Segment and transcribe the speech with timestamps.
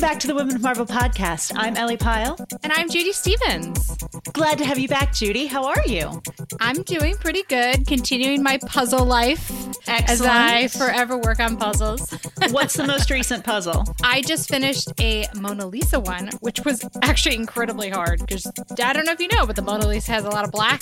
[0.00, 1.52] Welcome back to the Women of Marvel podcast.
[1.54, 2.38] I'm Ellie Pyle.
[2.62, 3.98] And I'm Judy Stevens.
[4.32, 5.44] Glad to have you back, Judy.
[5.44, 6.22] How are you?
[6.58, 9.50] I'm doing pretty good, continuing my puzzle life
[9.86, 10.08] Excellent.
[10.10, 12.10] as I forever work on puzzles.
[12.50, 13.84] What's the most recent puzzle?
[14.02, 18.46] I just finished a Mona Lisa one, which was actually incredibly hard because
[18.82, 20.80] I don't know if you know, but the Mona Lisa has a lot of black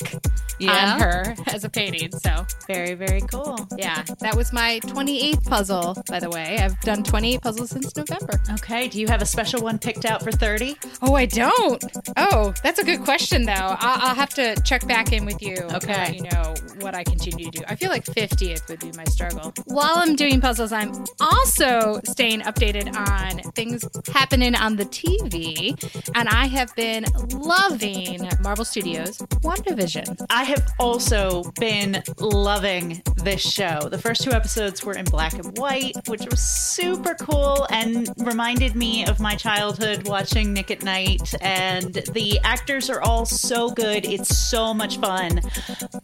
[0.61, 0.95] Yeah.
[0.95, 2.12] on her as a painting.
[2.12, 3.66] So, Very, very cool.
[3.77, 6.59] yeah, that was my 28th puzzle, by the way.
[6.59, 8.41] I've done 28 puzzles since November.
[8.52, 8.87] Okay.
[8.88, 10.77] Do you have a special one picked out for 30?
[11.03, 11.83] Oh, I don't.
[12.17, 13.53] Oh, that's a good question, though.
[13.53, 15.57] I'll, I'll have to check back in with you.
[15.57, 15.93] and Okay.
[15.93, 17.65] let You know what I continue to do.
[17.69, 19.53] I feel like 50th would be my struggle.
[19.67, 25.75] While I'm doing puzzles, I'm also staying updated on things happening on the TV,
[26.15, 30.27] and I have been loving Marvel Studios WandaVision.
[30.31, 33.89] I have also been loving this show.
[33.91, 38.75] The first two episodes were in black and white, which was super cool and reminded
[38.77, 41.34] me of my childhood watching Nick at Night.
[41.41, 44.06] And the actors are all so good.
[44.06, 45.41] It's so much fun.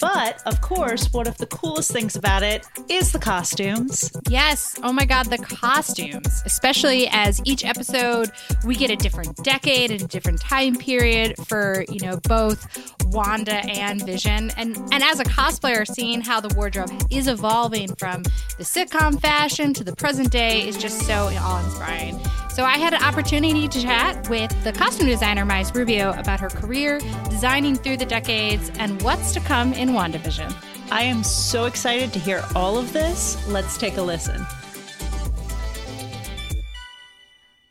[0.01, 4.11] But of course, one of the coolest things about it is the costumes.
[4.29, 4.79] Yes.
[4.83, 8.31] Oh my God, the costumes, especially as each episode
[8.65, 12.67] we get a different decade and a different time period for, you know, both
[13.07, 14.51] Wanda and Vision.
[14.57, 18.23] And and as a cosplayer, seeing how the wardrobe is evolving from
[18.59, 22.21] the sitcom fashion to the present day is just so awe-inspiring.
[22.55, 26.49] So I had an opportunity to chat with the costume designer Mayes Rubeo about her
[26.49, 30.55] career, designing through the decades, and what's to come in WandaVision.
[30.89, 33.45] I am so excited to hear all of this.
[33.49, 34.47] Let's take a listen.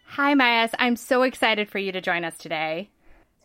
[0.08, 0.72] Hi, Mayes.
[0.78, 2.90] I'm so excited for you to join us today.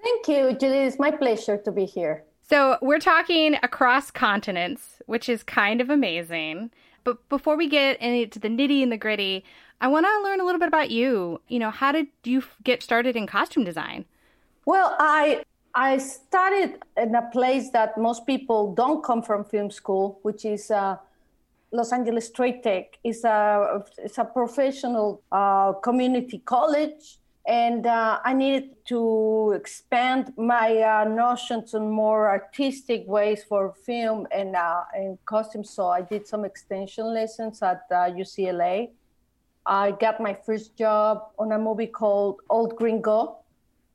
[0.02, 0.78] Thank you, Judy.
[0.78, 2.24] It's my pleasure to be here.
[2.50, 6.72] So, we're talking across continents, which is kind of amazing.
[7.04, 9.44] But before we get into the nitty and the gritty,
[9.80, 11.40] I want to learn a little bit about you.
[11.48, 14.04] You know, how did you get started in costume design?
[14.64, 15.42] Well, I
[15.74, 20.70] I started in a place that most people don't come from film school, which is
[20.70, 20.96] uh,
[21.70, 22.98] Los Angeles Trade Tech.
[23.04, 30.76] It's a it's a professional uh, community college, and uh, I needed to expand my
[30.82, 35.62] uh, notions on more artistic ways for film and uh, and costume.
[35.62, 38.90] So I did some extension lessons at uh, UCLA.
[39.68, 43.36] I got my first job on a movie called Old Gringo.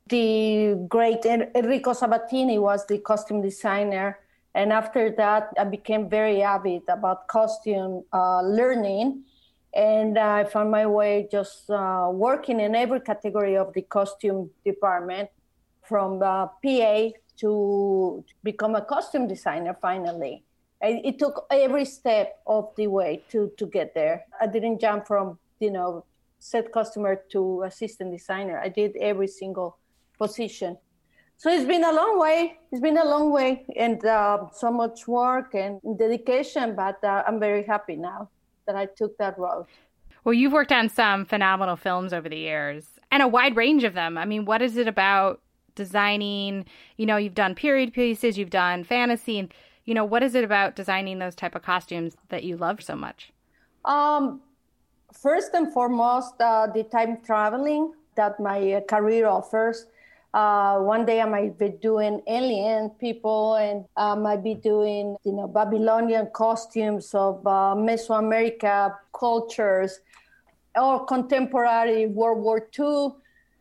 [0.07, 4.19] The great Enrico Sabbatini was the costume designer.
[4.53, 9.23] And after that, I became very avid about costume uh, learning.
[9.73, 15.29] And I found my way just uh, working in every category of the costume department,
[15.81, 20.43] from uh, PA to become a costume designer finally.
[20.81, 24.25] It it took every step of the way to, to get there.
[24.39, 26.05] I didn't jump from, you know,
[26.39, 28.59] set costumer to assistant designer.
[28.59, 29.77] I did every single
[30.17, 30.77] position.
[31.37, 32.57] So it's been a long way.
[32.71, 37.39] It's been a long way and uh, so much work and dedication, but uh, I'm
[37.39, 38.29] very happy now
[38.65, 39.65] that I took that road.
[40.23, 43.93] Well, you've worked on some phenomenal films over the years and a wide range of
[43.93, 44.17] them.
[44.17, 45.41] I mean, what is it about
[45.75, 46.65] designing?
[46.97, 49.53] You know, you've done period pieces, you've done fantasy, and
[49.85, 52.95] you know, what is it about designing those type of costumes that you love so
[52.95, 53.33] much?
[53.83, 54.41] Um,
[55.13, 59.85] first and foremost, uh, the time traveling that my uh, career offers.
[60.33, 65.31] Uh, one day I might be doing alien people, and I might be doing, you
[65.31, 69.99] know, Babylonian costumes of uh, Mesoamerica cultures,
[70.75, 73.09] or contemporary World War II.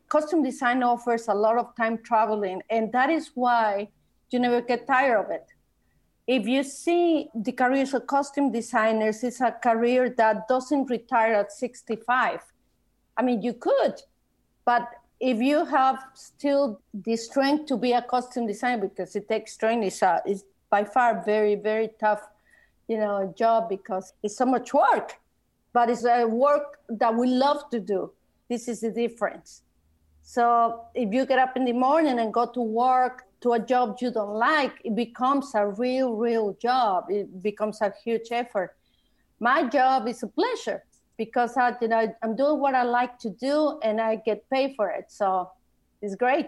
[0.09, 3.89] Costume design offers a lot of time traveling, and that is why
[4.31, 5.47] you never get tired of it
[6.27, 11.53] if you see the careers of costume designers, it's a career that doesn't retire at
[11.53, 12.41] 65.
[13.16, 14.00] I mean, you could,
[14.65, 14.88] but
[15.21, 19.87] if you have still the strength to be a costume designer, because it takes strength,
[19.87, 22.22] it's, a, it's by far very, very tough,
[22.88, 25.21] you know, job because it's so much work,
[25.72, 28.11] but it's a work that we love to do.
[28.49, 29.62] This is the difference.
[30.23, 33.99] So if you get up in the morning and go to work to a job
[34.01, 37.07] you don't like, it becomes a real, real job.
[37.11, 38.77] It becomes a huge effort.
[39.41, 40.85] My job is a pleasure
[41.17, 44.75] because I, you know, I'm doing what I like to do and I get paid
[44.77, 45.07] for it.
[45.09, 45.51] So
[46.01, 46.47] it's great.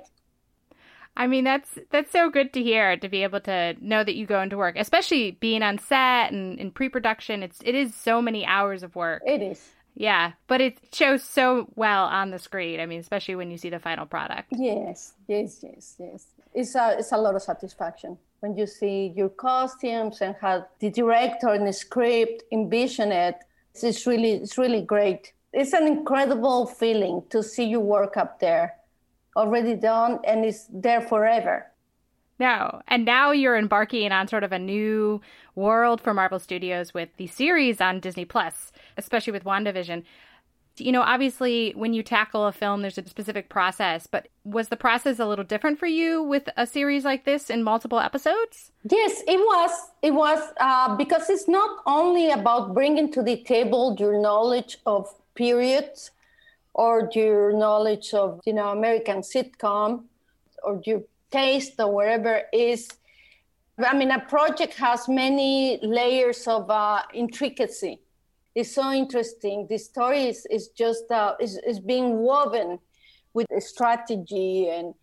[1.17, 4.27] I mean, that's that's so good to hear to be able to know that you
[4.27, 7.43] go into work, especially being on set and in pre-production.
[7.45, 9.23] It's it is so many hours of work.
[9.25, 9.74] It is.
[9.97, 12.81] Yeah, but it shows so well on the screen.
[12.81, 14.49] I mean, especially when you see the final product.
[14.51, 16.27] Yes, yes, yes, yes.
[16.53, 20.91] It's a, it's a lot of satisfaction when you see your costumes and how the
[20.91, 23.37] director and the script envision it.
[23.75, 25.33] It's really, it's really great.
[25.55, 28.75] it's an incredible feeling to see your work up there,
[29.37, 31.67] already done, and it's there forever.
[32.39, 32.83] No.
[32.89, 35.21] And now you're embarking on sort of a new
[35.55, 40.05] world for Marvel Studios with the series on Disney Plus, especially with WandaVision.
[40.77, 44.77] You know, obviously, when you tackle a film, there's a specific process, but was the
[44.77, 48.73] process a little different for you with a series like this in multiple episodes?
[48.91, 49.71] Yes, it was.
[50.03, 55.09] It was uh, because it's not only about bringing to the table your knowledge of
[55.37, 56.11] periods
[56.73, 60.03] or your knowledge of, you know, American sitcom
[60.65, 61.03] or your
[61.35, 62.89] taste or whatever is
[63.91, 67.95] i mean a project has many layers of uh, intricacy
[68.55, 69.67] it's so interesting.
[69.69, 72.79] The story is, is just uh, is, is being woven
[73.33, 74.95] with strategy and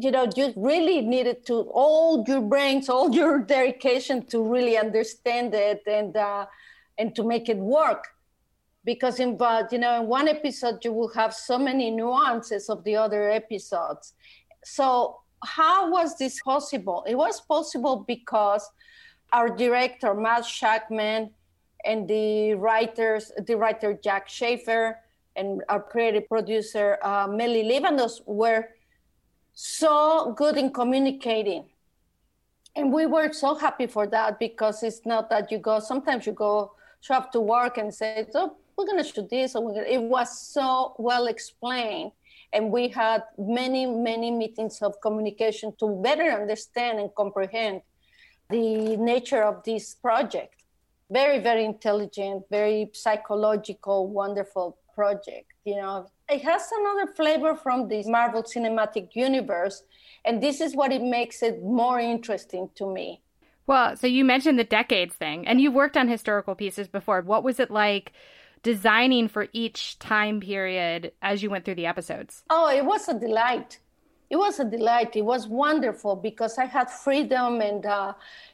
[0.00, 5.54] you know you really needed to all your brains all your dedication to really understand
[5.54, 6.46] it and uh,
[6.98, 8.04] and to make it work.
[8.84, 12.84] Because in but you know in one episode you will have so many nuances of
[12.84, 14.14] the other episodes.
[14.64, 17.04] So how was this possible?
[17.08, 18.68] It was possible because
[19.32, 21.30] our director, Matt Shakman,
[21.84, 24.98] and the writers, the writer Jac Schaeffer,
[25.36, 28.68] and our creative producer, uh, Mary Livanos, were
[29.52, 31.64] so good in communicating.
[32.76, 36.32] And we were so happy for that because it's not that you go, sometimes you
[36.32, 39.54] go show up to work and say, so we're going to shoot this.
[39.54, 42.12] Or it was so well explained
[42.52, 47.82] and we had many, many meetings of communication to better understand and comprehend
[48.48, 50.57] the nature of this project.
[51.10, 55.52] Very, very intelligent, very psychological, wonderful project.
[55.64, 59.84] You know, it has another flavor from the Marvel Cinematic Universe,
[60.24, 63.22] and this is what it makes it more interesting to me.
[63.66, 67.20] Well, so you mentioned the decades thing, and you've worked on historical pieces before.
[67.22, 68.12] What was it like
[68.62, 72.44] designing for each time period as you went through the episodes?
[72.50, 73.78] Oh, it was a delight.
[74.30, 75.16] It was a delight.
[75.16, 78.12] It was wonderful because I had freedom and uh,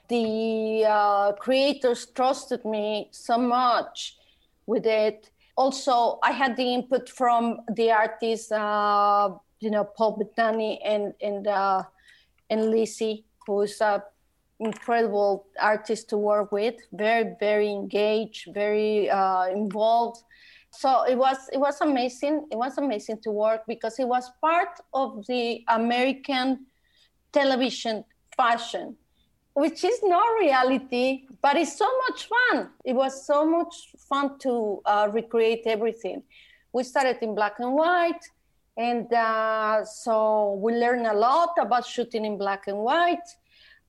[0.09, 4.17] the uh, creators trusted me so much
[4.67, 5.31] with it.
[5.57, 9.31] Also, I had the input from the artists, uh,
[9.61, 11.83] you know, Paul Bettany and and uh,
[12.51, 14.03] and Lizzie, who's an
[14.61, 20.23] incredible artist to work with, very, very engaged, very uh, involved.
[20.79, 22.47] So it was it was amazing.
[22.51, 26.67] It was amazing to work because it was part of the American
[27.33, 28.05] television
[28.37, 28.97] fashion,
[29.55, 32.71] which is not reality, but it's so much fun.
[32.85, 36.23] It was so much fun to uh, recreate everything.
[36.73, 38.25] We started in black and white,
[38.77, 43.29] and uh, so we learned a lot about shooting in black and white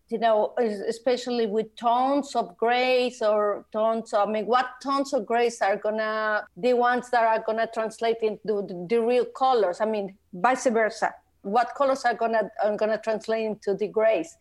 [0.09, 0.53] you know,
[0.87, 4.13] especially with tones of grays or tones.
[4.13, 8.61] I mean, what tones of grays are gonna the ones that are gonna translate into
[8.67, 9.81] the, the real colors?
[9.81, 11.13] I mean, vice versa.
[11.41, 14.37] What colors are gonna are gonna translate into the grays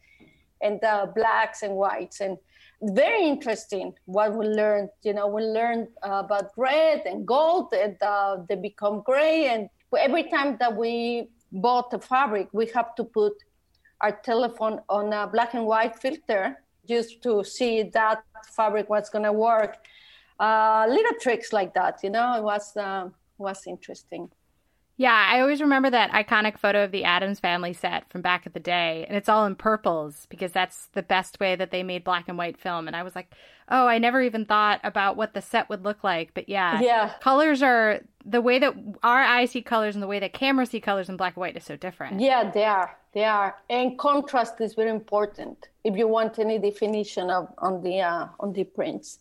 [0.61, 2.39] and the blacks and whites and
[2.83, 4.91] very interesting what we learned.
[5.03, 9.47] You know, we learned about red and gold, and uh, they become gray.
[9.47, 9.69] And
[9.99, 13.33] every time that we bought the fabric, we have to put
[14.01, 18.23] our telephone on a black and white filter just to see that
[18.55, 19.79] fabric was going to work.
[20.39, 23.09] Uh, little tricks like that, you know, it was uh,
[23.39, 24.31] was interesting.
[24.97, 28.53] Yeah, I always remember that iconic photo of the Addams family set from back in
[28.53, 32.05] the day, and it's all in purples because that's the best way that they made
[32.05, 32.87] black and white film.
[32.87, 33.33] And I was like,
[33.69, 36.31] oh, I never even thought about what the set would look like.
[36.33, 40.21] But yeah, yeah, colors are the way that our eyes see colors and the way
[40.21, 42.21] that cameras see colors in black and white is so different.
[42.21, 42.97] Yeah, they are.
[43.15, 48.01] They are, and contrast is very important if you want any definition of on the
[48.01, 49.19] uh, on the prints.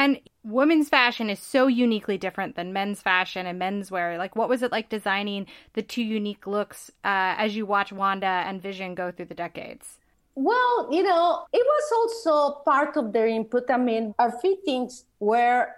[0.00, 4.16] And women's fashion is so uniquely different than men's fashion and menswear.
[4.16, 8.44] Like, what was it like designing the two unique looks uh, as you watch Wanda
[8.46, 9.98] and Vision go through the decades?
[10.34, 13.70] Well, you know, it was also part of their input.
[13.70, 15.68] I mean, our fittings were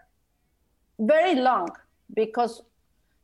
[1.00, 1.70] very long
[2.14, 2.62] because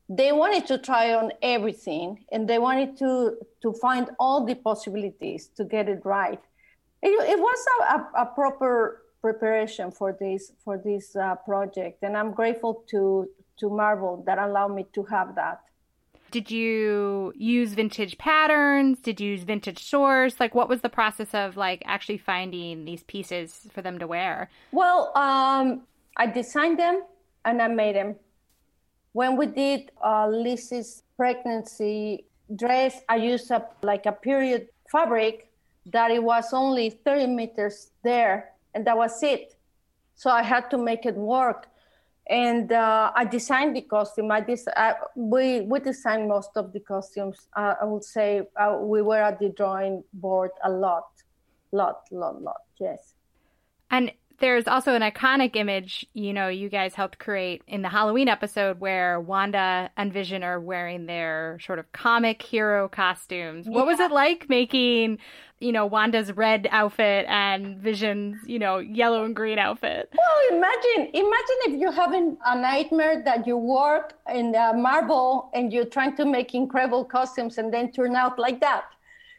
[0.09, 5.47] they wanted to try on everything and they wanted to to find all the possibilities
[5.59, 6.41] to get it right.
[7.03, 12.17] It, it was a, a, a proper preparation for this for this uh, project, and
[12.17, 15.61] I'm grateful to to Marvel that allowed me to have that.
[16.31, 19.01] Did you use vintage patterns?
[19.01, 20.39] Did you use vintage source?
[20.39, 24.51] Like, what was the process of like actually finding these pieces for them to wear?
[24.73, 25.83] Well, um,
[26.17, 27.03] I designed them
[27.45, 28.17] and I made them.
[29.13, 35.51] When we did uh, Lizzie's pregnancy dress, I used a like a period fabric
[35.87, 39.55] that it was only 30 meters there and that was it.
[40.15, 41.69] So I had to make it work.
[42.29, 44.31] and uh, I designed the costume.
[44.31, 47.49] I des- I, we we designed most of the costumes.
[47.57, 51.09] Uh, I would say uh, we were at the drawing board a lot,
[51.73, 52.63] lot, lot, lot.
[52.79, 53.15] Yes.
[53.91, 58.29] And there's also an iconic image, you know, you guys helped create in the Halloween
[58.29, 63.67] episode where Wanda and Vision are wearing their sort of comic hero costumes.
[63.67, 63.73] Yeah.
[63.73, 65.19] What was it like making,
[65.59, 70.13] you know, Wanda's red outfit and Vision's, you know, yellow and green outfit?
[70.17, 75.85] Well, imagine, imagine if you're having a nightmare that you work in Marvel and you're
[75.85, 78.85] trying to make incredible costumes and then turn out like that.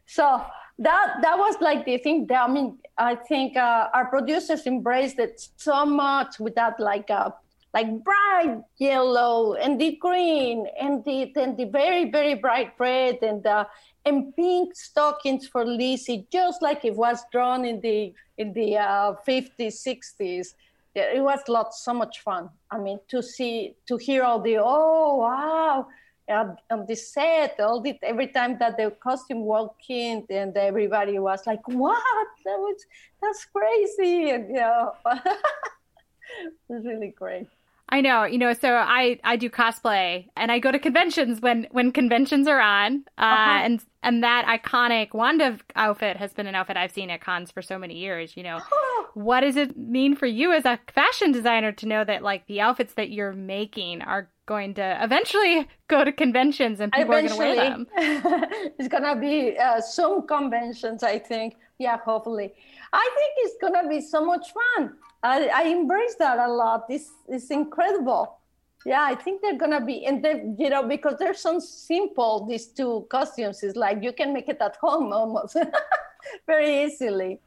[0.08, 0.42] So
[0.80, 5.20] that that was like the thing that, i mean i think uh, our producers embraced
[5.20, 7.30] it so much with that like uh,
[7.74, 13.46] like bright yellow and the green and the then the very very bright red and
[13.46, 13.66] uh,
[14.06, 19.14] and pink stockings for Lizzie, just like it was drawn in the in the uh,
[19.28, 20.54] 50s 60s
[20.96, 25.16] it was lots so much fun i mean to see to hear all the oh
[25.18, 25.88] wow
[26.30, 31.46] on the set, all the, every time that the costume walked in, and everybody was
[31.48, 32.28] like, "What?
[32.46, 32.86] That was
[33.22, 37.48] that's crazy!" And you know, it was really great.
[37.92, 38.54] I know, you know.
[38.54, 43.04] So I I do cosplay, and I go to conventions when when conventions are on,
[43.18, 43.62] uh, uh-huh.
[43.64, 47.64] and and that iconic Wanda outfit has been an outfit I've seen at cons for
[47.64, 48.38] so many years.
[48.38, 48.60] You know,
[49.16, 52.62] what does it mean for you as a fashion designer to know that like the
[52.62, 57.52] outfits that you're making are going to eventually go to conventions and people eventually.
[57.52, 58.74] are going to wear them.
[58.80, 61.56] it's going to be uh, some conventions, I think.
[61.78, 62.48] Yeah, hopefully.
[62.92, 64.82] I think it's going to be so much fun.
[65.22, 66.88] I, I embrace that a lot.
[66.88, 68.40] This is incredible.
[68.86, 72.46] Yeah, I think they're gonna be, and they, you know, because they're so simple.
[72.50, 75.58] These two costumes is like you can make it at home almost
[76.48, 77.42] very easily.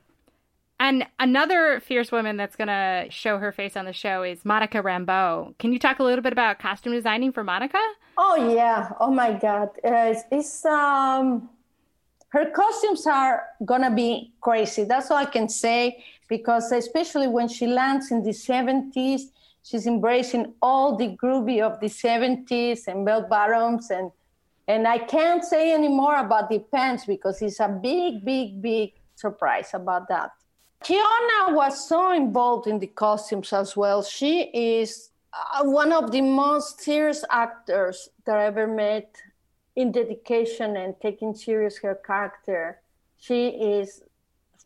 [0.83, 4.83] And another fierce woman that's going to show her face on the show is Monica
[4.83, 5.57] Rambeau.
[5.59, 7.79] Can you talk a little bit about costume designing for Monica?
[8.19, 8.91] Oh yeah!
[8.99, 9.69] Oh my God!
[9.85, 11.49] It's, it's um,
[12.31, 14.83] her costumes are gonna be crazy.
[14.83, 19.31] That's all I can say because especially when she lands in the seventies,
[19.63, 24.11] she's embracing all the groovy of the seventies and bell bottoms and
[24.67, 28.95] and I can't say any more about the pants because it's a big, big, big
[29.15, 30.33] surprise about that.
[30.83, 34.03] Teyonah was so involved in the costumes as well.
[34.03, 39.15] She is uh, one of the most serious actors that I ever met
[39.77, 42.81] in dedication and taking serious her character.
[43.19, 44.03] She is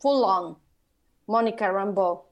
[0.00, 0.56] full on
[1.28, 2.22] Monica Rambeau.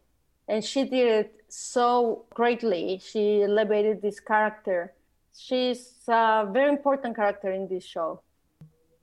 [0.48, 3.00] And she did it so greatly.
[3.04, 4.94] She elevated this character.
[5.36, 8.22] She's a very important character in this show.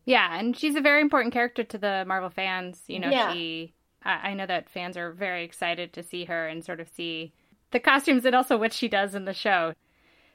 [0.05, 2.83] Yeah, and she's a very important character to the Marvel fans.
[2.87, 3.33] You know, yeah.
[3.33, 3.73] she
[4.03, 7.33] I know that fans are very excited to see her and sort of see
[7.71, 9.73] the costumes and also what she does in the show.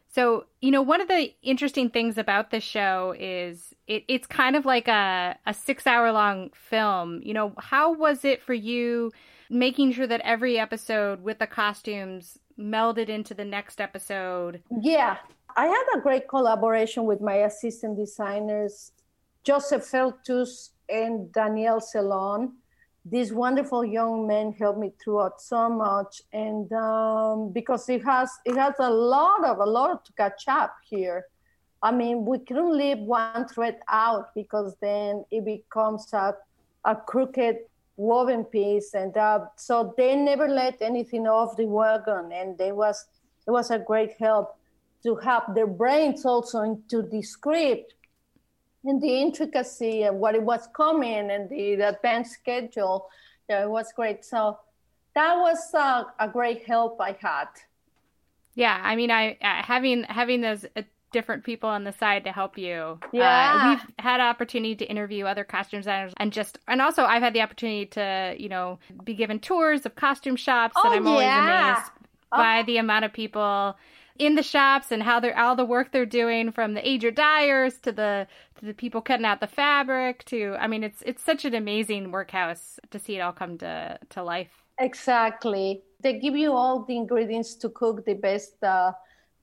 [0.09, 4.57] So, you know, one of the interesting things about the show is it, it's kind
[4.57, 7.21] of like a, a six hour long film.
[7.23, 9.13] You know, how was it for you
[9.51, 14.63] making sure that every episode with the costumes melded into the next episode?
[14.81, 15.19] Yeah,
[15.57, 18.93] I had a great collaboration with my assistant designers,
[19.45, 22.53] Joseph Feltus and Danielle Celon
[23.09, 26.23] these wonderful young men helped me throughout so much.
[26.33, 30.75] And um, because it has it has a lot of a lot to catch up
[30.89, 31.27] here.
[31.83, 36.35] I mean we couldn't leave one thread out because then it becomes a,
[36.85, 37.59] a crooked
[37.97, 38.95] woven piece.
[38.95, 42.33] And uh, so they never let anything off the wagon.
[42.33, 43.07] And it was
[43.47, 44.57] it was a great help
[45.05, 47.95] to have their brains also into the script
[48.87, 53.09] and the intricacy of what it was coming and the, the advanced schedule.
[53.49, 54.25] Yeah, it was great.
[54.25, 54.59] So
[55.15, 57.49] that was uh, a great help I had.
[58.55, 62.33] Yeah, I mean, I uh, having having those uh, different people on the side to
[62.33, 62.99] help you.
[63.03, 67.23] Uh, yeah, we've had opportunity to interview other costume designers, and just and also I've
[67.23, 71.07] had the opportunity to you know be given tours of costume shops, oh, and I'm
[71.07, 71.11] yeah.
[71.11, 71.91] always amazed
[72.33, 72.37] oh.
[72.37, 73.77] by the amount of people
[74.19, 77.79] in the shops and how they're all the work they're doing from the ager dyers
[77.81, 81.45] to the to the people cutting out the fabric to I mean it's it's such
[81.45, 84.65] an amazing workhouse to see it all come to to life.
[84.79, 85.83] Exactly.
[86.01, 88.93] They give you all the ingredients to cook the best uh,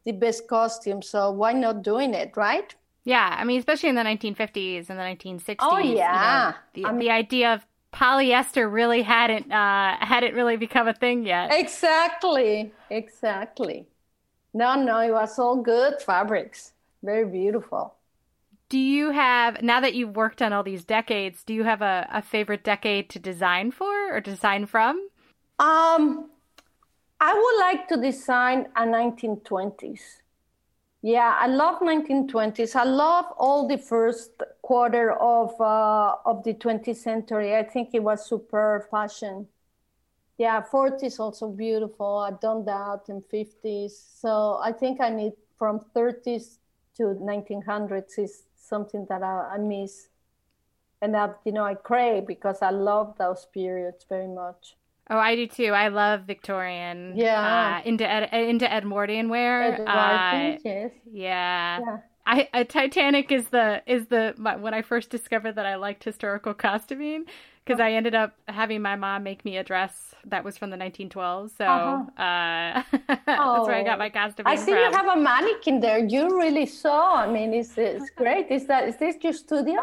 [0.05, 1.01] the best costume.
[1.01, 2.73] So why not doing it, right?
[3.05, 5.57] Yeah, I mean, especially in the 1950s and the 1960s.
[5.59, 10.35] Oh yeah, you know, the, I mean, the idea of polyester really hadn't uh, hadn't
[10.35, 11.51] really become a thing yet.
[11.51, 13.87] Exactly, exactly.
[14.53, 16.73] No, no, it was all good fabrics.
[17.03, 17.97] Very beautiful.
[18.69, 22.07] Do you have, now that you've worked on all these decades, do you have a,
[22.11, 25.09] a favorite decade to design for or design from?
[25.59, 26.29] Um,
[27.19, 30.21] I would like to design a 1920s.
[31.01, 32.75] Yeah, I love 1920s.
[32.75, 34.31] I love all the first
[34.63, 37.55] quarter of uh, of the 20th century.
[37.55, 39.49] I think it was super fashion.
[40.43, 42.17] Yeah, 40s also beautiful.
[42.17, 43.93] I've done that in 50s.
[44.21, 46.59] So I think I need from 30s
[46.97, 50.09] to 1900s is something that I, I miss
[51.01, 54.75] and that you know I crave because I love those periods very much.
[55.09, 55.71] Oh, I do too.
[55.71, 57.13] I love Victorian.
[57.15, 57.79] Yeah.
[57.79, 59.79] Uh, into Ed, into Edwardian wear.
[59.87, 60.91] Uh, yes.
[61.09, 61.79] Yeah.
[61.79, 61.97] yeah.
[62.25, 66.53] I, Titanic is the is the my, when I first discovered that I liked historical
[66.53, 67.27] costuming
[67.65, 70.77] because I ended up having my mom make me a dress that was from the
[70.77, 71.51] 1912s.
[71.57, 72.21] So uh-huh.
[72.21, 72.83] uh,
[73.25, 74.47] that's where I got my costume.
[74.47, 74.79] I see from.
[74.79, 75.99] you have a mannequin there.
[75.99, 77.15] You really saw.
[77.15, 78.47] I mean, it's, it's great.
[78.49, 79.79] Is that is this your studio?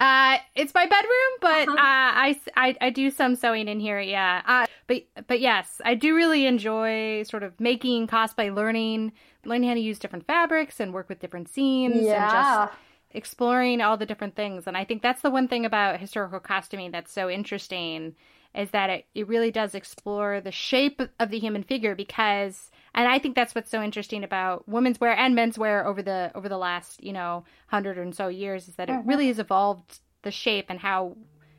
[0.00, 1.72] Uh, it's my bedroom, but uh-huh.
[1.72, 3.98] uh, I, I I do some sewing in here.
[4.00, 4.42] Yeah.
[4.46, 9.12] Uh, but but yes, I do really enjoy sort of making cosplay, learning
[9.44, 12.22] learning how to use different fabrics and work with different seams yeah.
[12.22, 12.78] and just
[13.12, 14.66] exploring all the different things.
[14.66, 18.14] And I think that's the one thing about historical costuming that's so interesting
[18.54, 23.06] is that it, it really does explore the shape of the human figure because and
[23.06, 26.48] I think that's what's so interesting about women's wear and men's wear over the over
[26.48, 29.00] the last, you know, hundred and so years is that mm-hmm.
[29.00, 31.16] it really has evolved the shape and how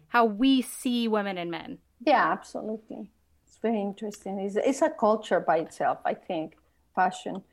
[0.10, 1.78] how we see women and men.
[2.06, 3.12] Yeah, absolutely.
[3.46, 4.40] It's very interesting.
[4.40, 6.56] It's, it's a culture by itself, I think,
[6.96, 7.44] fashion.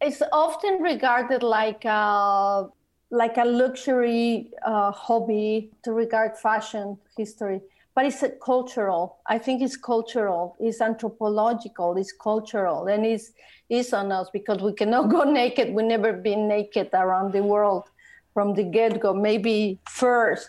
[0.00, 2.68] It's often regarded like a,
[3.10, 7.60] like a luxury uh, hobby to regard fashion history
[7.94, 9.18] but it's cultural.
[9.26, 10.56] I think it's cultural.
[10.60, 11.96] It's anthropological.
[11.96, 13.32] It's cultural, and it's
[13.68, 15.74] it's on us because we cannot go naked.
[15.74, 17.84] We never been naked around the world
[18.32, 19.12] from the get go.
[19.12, 20.48] Maybe first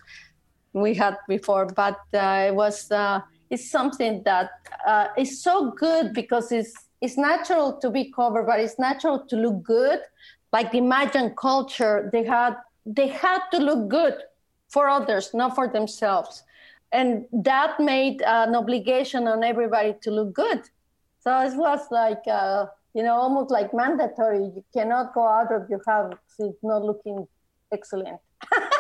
[0.74, 4.52] we had before, but uh, it was uh, it's something that
[4.88, 9.36] uh, is so good because it's it's natural to be covered, but it's natural to
[9.36, 10.00] look good.
[10.52, 14.16] Like the Mayan culture, they had they had to look good
[14.70, 16.44] for others, not for themselves
[16.92, 20.62] and that made an obligation on everybody to look good.
[21.20, 24.40] So it was like, uh, you know, almost like mandatory.
[24.40, 26.18] You cannot go out of your house
[26.64, 27.28] not looking
[27.72, 28.20] excellent.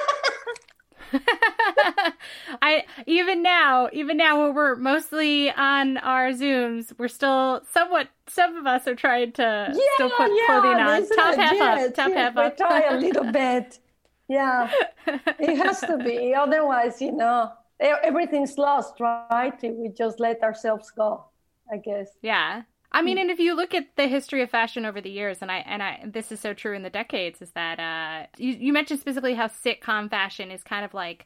[2.61, 8.09] I even now, even now when we're mostly on our Zooms, we're still somewhat.
[8.27, 11.07] Some of us are trying to yeah, still put yeah, clothing on.
[11.09, 11.95] Top half yes, up.
[11.95, 12.57] Top yes, half up.
[12.57, 13.79] Try a little bit.
[14.27, 14.71] Yeah,
[15.07, 16.33] it has to be.
[16.33, 19.53] Otherwise, you know, everything's lost, right?
[19.61, 21.25] We just let ourselves go,
[21.71, 22.09] I guess.
[22.21, 22.63] Yeah.
[22.93, 25.49] I mean, and if you look at the history of fashion over the years, and
[25.49, 28.73] I and I this is so true in the decades, is that uh, you, you
[28.73, 31.25] mentioned specifically how sitcom fashion is kind of like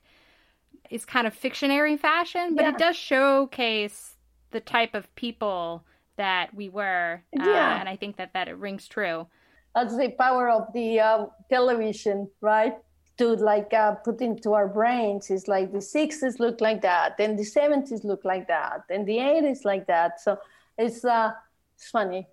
[0.91, 2.69] is kind of fictionary fashion, but yeah.
[2.69, 4.15] it does showcase
[4.51, 5.83] the type of people
[6.17, 7.79] that we were, uh, yeah.
[7.79, 9.27] and I think that that it rings true.
[9.73, 12.75] That's the power of the uh, television, right?
[13.17, 17.39] to like uh, put into our brains is like the 60s look like that and
[17.39, 20.37] the 70s look like that and the 80s like that so
[20.77, 21.31] it's uh
[21.75, 22.27] it's funny.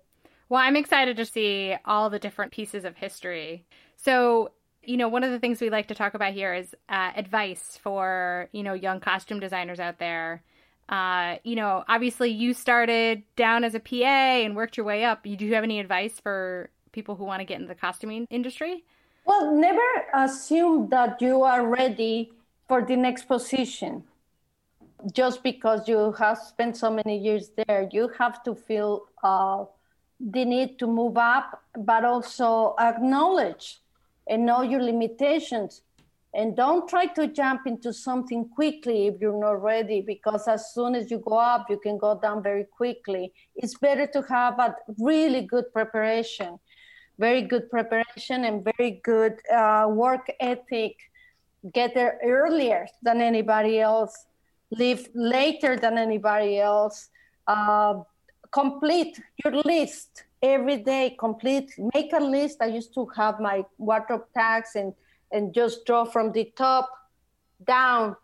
[0.49, 3.65] Well i'm excited to see all the different pieces of history.
[3.95, 4.51] So
[4.83, 7.79] you know one of the things we like to talk about here is uh, advice
[7.81, 10.43] for you know young costume designers out there.
[10.89, 15.25] Uh, you know obviously you started down as a pa and worked your way up.
[15.25, 18.27] You do you have any advice for people who want to get into the costuming
[18.29, 18.83] industry?
[19.25, 19.81] Well, never
[20.13, 22.33] assume that you are ready
[22.67, 24.03] for the next position
[25.11, 27.89] just because you have spent so many years there.
[27.91, 29.65] You have to feel uh,
[30.19, 33.79] the need to move up, but also acknowledge
[34.27, 35.81] and know your limitations.
[36.35, 40.95] And don't try to jump into something quickly if you're not ready, because as soon
[40.95, 43.33] as you go up, you can go down very quickly.
[43.55, 46.59] It's better to have a really good preparation
[47.19, 50.95] very good preparation and very good uh, work ethic.
[51.73, 54.25] Get there earlier than anybody else,
[54.77, 57.09] leave later than anybody else.
[57.47, 58.01] Uh,
[58.51, 61.15] complete your list every day.
[61.19, 62.57] Complete, make a list.
[62.61, 64.93] I used to have my wardrobe tags and
[65.33, 66.89] and just draw from the top
[67.65, 68.15] down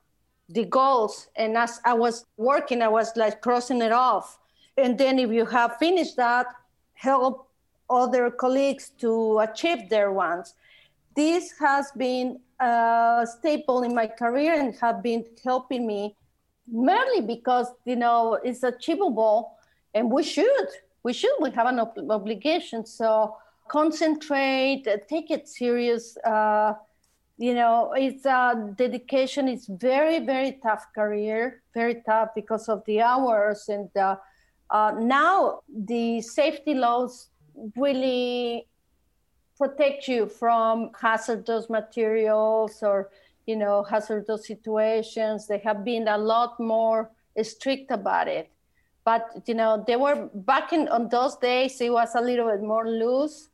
[0.47, 1.27] the goals.
[1.35, 4.37] And as I was working, I was like crossing it off.
[4.77, 6.45] And then if you have finished that,
[6.93, 7.49] help
[7.89, 10.53] other colleagues to achieve their ones.
[11.15, 16.15] This has been a staple in my career and have been helping me
[16.71, 19.55] merely because you know it's achievable
[19.93, 20.67] and we should
[21.03, 22.85] we should we have an ob- obligation.
[22.85, 23.35] So
[23.69, 26.73] concentrate take it serious uh,
[27.37, 33.01] you know it's a dedication it's very very tough career very tough because of the
[33.01, 34.15] hours and uh,
[34.69, 37.29] Uh, now the safety laws
[37.75, 38.67] really
[39.57, 43.09] protect you from hazardous materials or
[43.49, 45.47] you know hazardous situations.
[45.47, 47.09] They have been a lot more
[47.41, 48.47] strict about it.
[49.03, 51.81] But you know they were back in on those days.
[51.81, 53.49] It was a little bit more loose.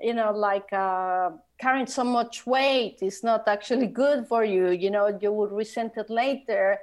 [0.00, 4.70] You know, like uh, carrying so much weight is not actually good for you.
[4.70, 6.78] You know, you would resent it later.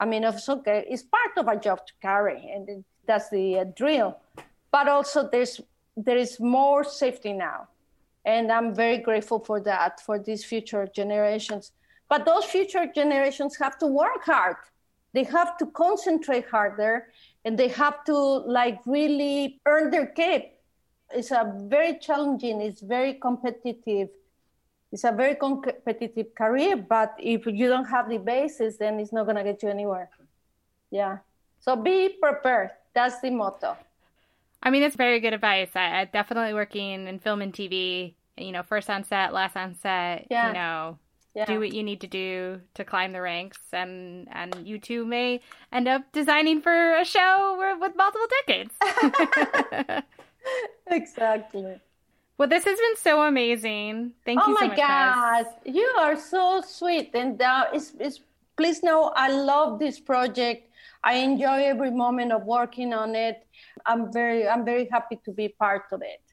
[0.00, 0.84] I mean, it's okay.
[0.88, 4.16] It's part of a job to carry, and that's the uh, drill.
[4.72, 5.60] But also, there's
[5.96, 7.68] there is more safety now,
[8.24, 11.72] and I'm very grateful for that for these future generations.
[12.08, 14.56] But those future generations have to work hard.
[15.12, 17.08] They have to concentrate harder,
[17.44, 20.52] and they have to like really earn their keep.
[21.10, 22.60] It's a very challenging.
[22.60, 24.08] It's very competitive.
[24.92, 29.24] It's a very competitive career, but if you don't have the basis, then it's not
[29.24, 30.10] going to get you anywhere.
[30.90, 31.18] Yeah.
[31.60, 32.70] So be prepared.
[32.94, 33.76] That's the motto.
[34.62, 35.70] I mean, it's very good advice.
[35.74, 38.14] I, I definitely working in film and TV.
[38.36, 40.26] You know, first on set, last on set.
[40.30, 40.48] Yeah.
[40.48, 40.98] You know,
[41.36, 41.44] yeah.
[41.44, 45.40] do what you need to do to climb the ranks, and and you too may
[45.70, 48.74] end up designing for a show with multiple decades.
[50.86, 51.78] exactly.
[52.38, 54.12] Well, this has been so amazing.
[54.24, 54.78] Thank oh you so much.
[54.78, 58.20] Oh my gosh, you are so sweet, and uh, it's, it's,
[58.56, 60.70] please know I love this project.
[61.04, 63.46] I enjoy every moment of working on it.
[63.84, 66.25] I'm very I'm very happy to be part of it.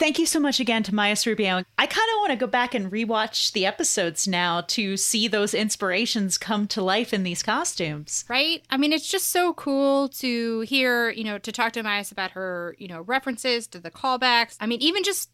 [0.00, 1.62] Thank you so much again to Mayes Rubeo.
[1.76, 5.52] I kind of want to go back and rewatch the episodes now to see those
[5.52, 8.24] inspirations come to life in these costumes.
[8.26, 8.64] Right?
[8.70, 12.30] I mean, it's just so cool to hear, you know, to talk to Mayes about
[12.30, 14.56] her, you know, references to the callbacks.
[14.58, 15.28] I mean, even just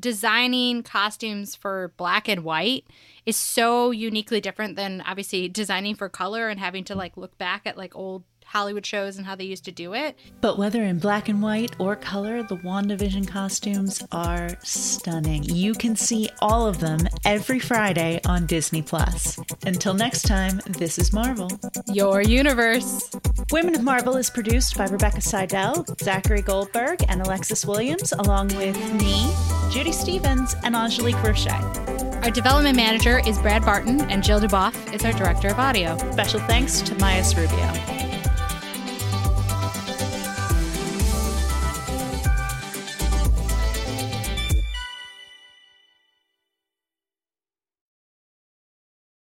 [0.00, 2.88] designing costumes for black and white
[3.24, 7.68] is so uniquely different than obviously designing for color and having to like look back
[7.68, 10.18] at like old Hollywood shows and how they used to do it.
[10.40, 15.44] But whether in black and white or color, the WandaVision costumes are stunning.
[15.44, 19.38] You can see all of them every Friday on Disney Plus.
[19.66, 21.50] Until next time, this is Marvel.
[21.92, 23.10] Your universe.
[23.52, 28.76] Women of Marvel is produced by Rebecca Seidel, Zachary Goldberg, and Alexis Williams, along with
[28.94, 29.30] me,
[29.70, 31.48] Judy Stevens, and Angelique Roche.
[31.48, 35.96] Our development manager is Brad Barton, and Jill DuBoff is our director of audio.
[36.12, 37.97] Special thanks to Mayes Rubeo.